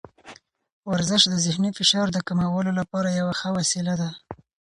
ورزش 0.89 1.23
د 1.29 1.35
ذهني 1.45 1.71
فشار 1.77 2.07
د 2.11 2.17
کمولو 2.27 2.71
لپاره 2.79 3.17
یوه 3.19 3.33
ښه 3.39 3.49
وسیله 3.57 3.93
ده. 4.01 4.09